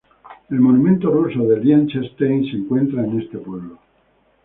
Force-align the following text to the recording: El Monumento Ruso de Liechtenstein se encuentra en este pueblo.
El 0.49 0.59
Monumento 0.59 1.11
Ruso 1.11 1.43
de 1.43 1.57
Liechtenstein 1.59 2.43
se 2.45 2.57
encuentra 2.57 3.05
en 3.05 3.19
este 3.19 3.37
pueblo. 3.37 3.77